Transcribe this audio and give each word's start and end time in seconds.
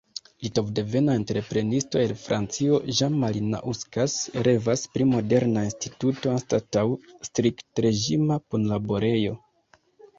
Litovdevena 0.45 1.17
entreprenisto 1.19 2.01
el 2.05 2.13
Francio, 2.21 2.79
Jean 3.01 3.19
Malinauskas, 3.25 4.17
revas 4.49 4.87
pri 4.97 5.09
moderna 5.13 5.67
instituto 5.71 6.35
anstataŭ 6.37 6.87
striktreĝima 7.31 8.45
punlaborejo. 8.51 9.41